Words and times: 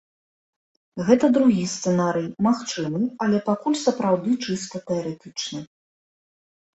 Гэта 1.09 1.25
другі 1.35 1.65
сцэнарый, 1.73 2.23
магчымы, 2.47 3.01
але 3.25 3.37
пакуль 3.49 3.75
сапраўды 3.81 4.31
чыста 4.47 4.81
тэарэтычны. 4.89 5.61